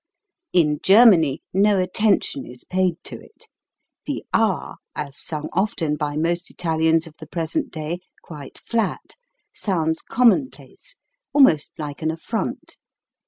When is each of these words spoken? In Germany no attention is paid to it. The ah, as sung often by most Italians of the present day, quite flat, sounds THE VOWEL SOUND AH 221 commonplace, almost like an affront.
In 0.51 0.79
Germany 0.81 1.43
no 1.53 1.77
attention 1.77 2.43
is 2.47 2.63
paid 2.63 2.95
to 3.03 3.21
it. 3.23 3.47
The 4.07 4.25
ah, 4.33 4.77
as 4.95 5.15
sung 5.15 5.47
often 5.53 5.95
by 5.95 6.17
most 6.17 6.49
Italians 6.49 7.05
of 7.05 7.13
the 7.19 7.27
present 7.27 7.71
day, 7.71 7.99
quite 8.23 8.57
flat, 8.57 9.15
sounds 9.53 10.01
THE 10.09 10.15
VOWEL 10.15 10.31
SOUND 10.33 10.47
AH 10.49 10.55
221 10.55 10.55
commonplace, 10.57 10.95
almost 11.35 11.73
like 11.77 12.01
an 12.01 12.09
affront. 12.09 12.77